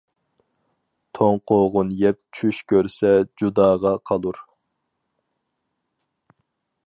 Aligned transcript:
توڭ 1.17 1.35
قوغۇن 1.51 1.91
يەپ 1.99 2.17
چۈش 2.39 2.61
كۆرسە 2.71 3.11
جۇداغا 3.41 3.93
قالۇر. 4.11 4.41